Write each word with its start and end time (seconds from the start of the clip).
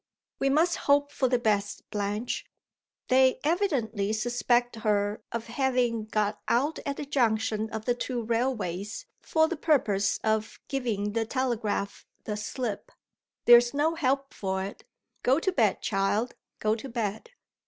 "We 0.39 0.49
must 0.49 0.77
hope 0.89 1.11
for 1.11 1.27
the 1.27 1.37
best, 1.37 1.87
Blanche. 1.91 2.47
They 3.07 3.39
evidently 3.43 4.11
suspect 4.13 4.77
her 4.77 5.21
of 5.31 5.45
having 5.45 6.05
got 6.05 6.41
out 6.47 6.79
at 6.87 6.97
the 6.97 7.05
junction 7.05 7.69
of 7.69 7.85
the 7.85 7.93
two 7.93 8.23
railways 8.23 9.05
for 9.21 9.47
the 9.47 9.57
purpose 9.57 10.17
of 10.23 10.59
giving 10.67 11.13
the 11.13 11.27
telegraph 11.27 12.07
the 12.23 12.35
slip. 12.35 12.91
There 13.45 13.57
is 13.57 13.75
no 13.75 13.93
help 13.93 14.33
for 14.33 14.63
it. 14.63 14.83
Go 15.21 15.39
to 15.39 15.51
bed, 15.51 15.83
child 15.83 16.33
go 16.57 16.73
to 16.73 16.89
bed." 16.89 17.29